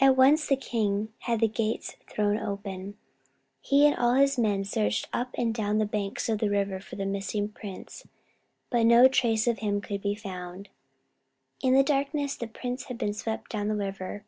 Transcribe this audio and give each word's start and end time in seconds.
At 0.00 0.16
once 0.16 0.46
the 0.46 0.56
king 0.56 1.12
had 1.18 1.40
the 1.40 1.46
gates 1.46 1.96
thrown 2.08 2.38
open. 2.38 2.96
He 3.60 3.86
and 3.86 3.94
all 3.94 4.14
his 4.14 4.38
men 4.38 4.64
searched 4.64 5.10
up 5.12 5.28
and 5.34 5.52
down 5.54 5.76
the 5.76 5.84
banks 5.84 6.30
of 6.30 6.38
the 6.38 6.48
river 6.48 6.80
for 6.80 6.96
the 6.96 7.04
missing 7.04 7.50
prince. 7.50 8.06
But 8.70 8.86
no 8.86 9.08
trace 9.08 9.46
of 9.46 9.58
him 9.58 9.82
could 9.82 10.00
be 10.00 10.14
found. 10.14 10.70
In 11.62 11.74
the 11.74 11.82
darkness 11.84 12.34
the 12.34 12.46
prince 12.48 12.84
had 12.84 12.96
been 12.96 13.12
swept 13.12 13.50
down 13.50 13.68
the 13.68 13.74
river. 13.76 14.24